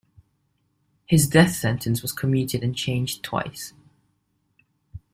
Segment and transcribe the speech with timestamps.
[1.05, 3.73] His death sentence was commuted and changed twice.